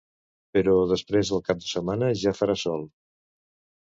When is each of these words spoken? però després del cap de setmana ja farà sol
però 0.55 0.71
després 0.91 1.29
del 1.33 1.43
cap 1.49 1.59
de 1.63 1.67
setmana 1.73 2.09
ja 2.21 2.33
farà 2.39 2.57
sol 2.63 2.89